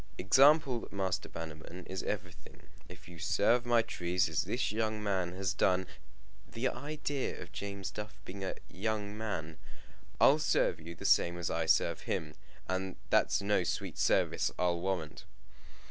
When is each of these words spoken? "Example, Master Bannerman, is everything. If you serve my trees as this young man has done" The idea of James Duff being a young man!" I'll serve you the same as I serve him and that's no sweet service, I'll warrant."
"Example, 0.17 0.87
Master 0.89 1.29
Bannerman, 1.29 1.85
is 1.85 2.01
everything. 2.01 2.63
If 2.89 3.07
you 3.07 3.19
serve 3.19 3.67
my 3.67 3.83
trees 3.83 4.27
as 4.29 4.45
this 4.45 4.71
young 4.71 5.03
man 5.03 5.33
has 5.33 5.53
done" 5.53 5.85
The 6.55 6.69
idea 6.69 7.39
of 7.39 7.51
James 7.51 7.91
Duff 7.91 8.19
being 8.25 8.43
a 8.43 8.55
young 8.67 9.15
man!" 9.15 9.59
I'll 10.19 10.39
serve 10.39 10.79
you 10.79 10.95
the 10.95 11.05
same 11.05 11.37
as 11.37 11.51
I 11.51 11.67
serve 11.67 12.01
him 12.09 12.33
and 12.67 12.95
that's 13.11 13.43
no 13.43 13.63
sweet 13.63 13.99
service, 13.99 14.49
I'll 14.57 14.79
warrant." 14.81 15.25